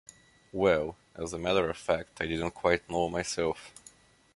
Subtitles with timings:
[0.51, 3.71] Well, as a matter of fact, I didn't quite know myself.